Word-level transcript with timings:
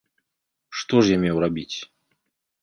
Што 0.79 0.95
ж 1.09 1.19
я 1.19 1.19
меў 1.25 1.37
рабіць? 1.45 1.77